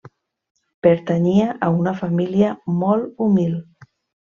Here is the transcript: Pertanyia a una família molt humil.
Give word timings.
Pertanyia 0.87 1.45
a 1.67 1.69
una 1.83 1.95
família 2.01 2.51
molt 2.81 3.25
humil. 3.29 3.55